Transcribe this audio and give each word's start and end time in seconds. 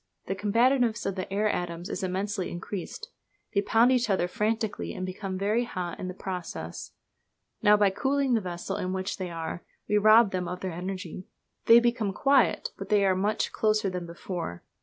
The 0.25 0.33
combativeness 0.33 1.05
of 1.05 1.13
the 1.13 1.31
air 1.31 1.47
atoms 1.47 1.87
is 1.87 2.01
immensely 2.01 2.49
increased. 2.49 3.11
They 3.53 3.61
pound 3.61 3.91
each 3.91 4.09
other 4.09 4.27
frantically, 4.27 4.93
and 4.95 5.05
become 5.05 5.37
very 5.37 5.63
hot 5.63 5.99
in 5.99 6.07
the 6.07 6.15
process. 6.15 6.93
Now, 7.61 7.77
by 7.77 7.91
cooling 7.91 8.33
the 8.33 8.41
vessel 8.41 8.77
in 8.77 8.93
which 8.93 9.17
they 9.17 9.29
are, 9.29 9.63
we 9.87 9.99
rob 9.99 10.31
them 10.31 10.47
of 10.47 10.61
their 10.61 10.73
energy. 10.73 11.27
They 11.67 11.79
become 11.79 12.13
quiet, 12.13 12.71
but 12.79 12.89
they 12.89 13.05
are 13.05 13.15
much 13.15 13.51
closer 13.51 13.91
than 13.91 14.07
before. 14.07 14.63